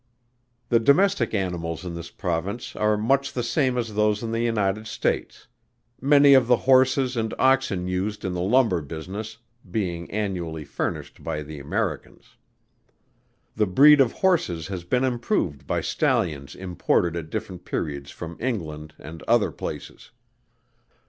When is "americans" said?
11.59-12.35